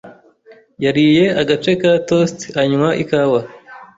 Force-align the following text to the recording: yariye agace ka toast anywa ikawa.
yariye 0.83 1.25
agace 1.41 1.71
ka 1.81 1.91
toast 2.07 2.39
anywa 2.61 2.89
ikawa. 3.03 3.39